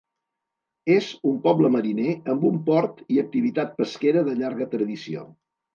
[0.93, 5.33] És un poble mariner amb un port i activitat pesquera de llarga tradició.